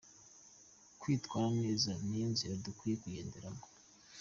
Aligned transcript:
Kwitwara 0.99 1.47
neza 1.63 1.89
niyo 2.07 2.27
nzira 2.33 2.53
dukwiye 2.65 2.95
kugenderamo. 3.03 3.63